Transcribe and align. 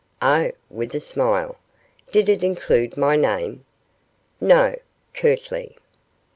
'Oh!' 0.19 0.51
with 0.71 0.95
a 0.95 0.99
smile. 0.99 1.57
'Did 2.11 2.27
it 2.27 2.43
include 2.43 2.97
my 2.97 3.15
name?' 3.15 3.63
'No,' 4.39 4.79
curtly. 5.13 5.77